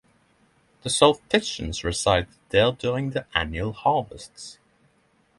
The 0.81 0.89
Sulpicians 0.89 1.83
resided 1.83 2.27
there 2.49 2.71
during 2.71 3.11
the 3.11 3.27
annual 3.35 3.71
harvests. 3.71 4.57